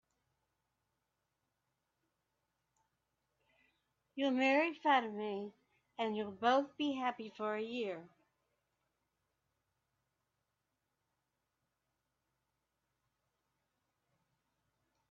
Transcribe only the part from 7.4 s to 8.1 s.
a year.